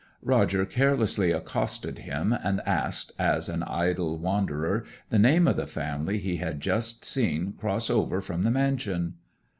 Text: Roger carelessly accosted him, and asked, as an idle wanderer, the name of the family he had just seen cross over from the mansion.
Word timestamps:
Roger 0.23 0.65
carelessly 0.65 1.31
accosted 1.31 1.99
him, 1.99 2.33
and 2.33 2.59
asked, 2.65 3.11
as 3.19 3.47
an 3.47 3.61
idle 3.61 4.17
wanderer, 4.17 4.83
the 5.11 5.19
name 5.19 5.47
of 5.47 5.57
the 5.57 5.67
family 5.67 6.17
he 6.17 6.37
had 6.37 6.59
just 6.59 7.05
seen 7.05 7.51
cross 7.53 7.87
over 7.87 8.19
from 8.19 8.41
the 8.41 8.49
mansion. 8.49 9.13